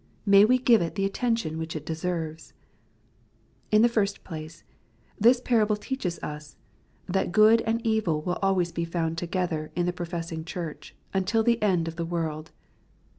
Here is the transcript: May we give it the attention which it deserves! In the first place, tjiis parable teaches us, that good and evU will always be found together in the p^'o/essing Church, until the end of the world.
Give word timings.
May 0.25 0.45
we 0.45 0.57
give 0.57 0.81
it 0.81 0.95
the 0.95 1.05
attention 1.05 1.59
which 1.59 1.75
it 1.75 1.85
deserves! 1.85 2.53
In 3.69 3.83
the 3.83 3.87
first 3.87 4.23
place, 4.23 4.63
tjiis 5.21 5.43
parable 5.43 5.75
teaches 5.75 6.17
us, 6.23 6.55
that 7.05 7.31
good 7.31 7.61
and 7.67 7.83
evU 7.83 8.25
will 8.25 8.39
always 8.41 8.71
be 8.71 8.83
found 8.83 9.19
together 9.19 9.71
in 9.75 9.85
the 9.85 9.93
p^'o/essing 9.93 10.43
Church, 10.43 10.95
until 11.13 11.43
the 11.43 11.61
end 11.61 11.87
of 11.87 11.97
the 11.97 12.05
world. 12.07 12.51